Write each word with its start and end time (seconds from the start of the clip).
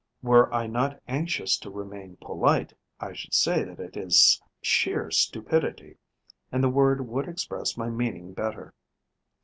Were 0.23 0.51
I 0.51 0.65
not 0.65 0.99
anxious 1.07 1.59
to 1.59 1.69
remain 1.69 2.17
polite, 2.17 2.73
I 2.99 3.13
should 3.13 3.35
say 3.35 3.63
that 3.63 3.79
it 3.79 3.95
is 3.95 4.41
sheer 4.59 5.11
stupidity; 5.11 5.97
and 6.51 6.63
the 6.63 6.69
word 6.69 7.07
would 7.07 7.27
express 7.29 7.77
my 7.77 7.91
meaning 7.91 8.33
better. 8.33 8.73